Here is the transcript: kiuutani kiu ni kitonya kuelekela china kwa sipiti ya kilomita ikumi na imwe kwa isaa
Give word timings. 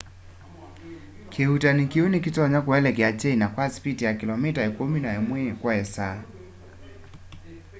kiuutani 1.29 1.87
kiu 1.87 2.09
ni 2.09 2.19
kitonya 2.23 2.59
kuelekela 2.61 3.13
china 3.13 3.47
kwa 3.47 3.69
sipiti 3.69 4.05
ya 4.05 4.13
kilomita 4.13 4.65
ikumi 4.69 4.99
na 4.99 5.09
imwe 5.19 5.53
kwa 5.61 5.73
isaa 5.81 6.23